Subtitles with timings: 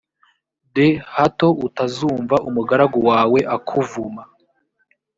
[0.73, 0.75] d
[1.15, 4.23] hato utazumva umugaragu wawe akuvuma